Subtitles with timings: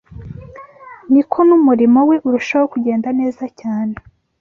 [1.11, 3.93] ni ko n’umurimo we urushaho kugenda neza cyane